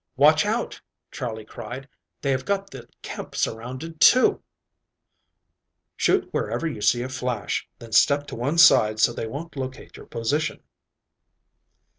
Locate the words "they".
2.23-2.31, 9.13-9.27